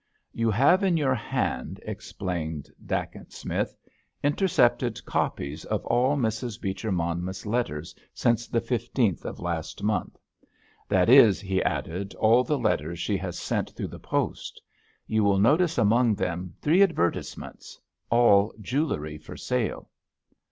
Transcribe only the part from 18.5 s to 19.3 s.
jewellery